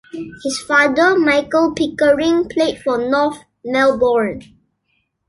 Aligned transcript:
His 0.43 0.59
father, 0.63 1.15
Michael 1.15 1.73
Pickering, 1.75 2.49
played 2.49 2.79
for 2.79 2.97
North 3.07 3.43
Melbourne. 3.63 4.41